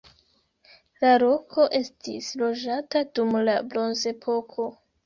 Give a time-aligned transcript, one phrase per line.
[1.03, 4.73] La loko estis loĝata dum la bronzepoko.